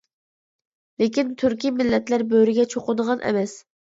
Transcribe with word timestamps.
لېكىن، 1.01 1.29
تۈركىي 1.41 1.73
مىللەتلەر 1.81 2.23
بۆرىگە 2.31 2.65
چوقۇنغان 2.73 3.23
ئەمەس. 3.29 3.55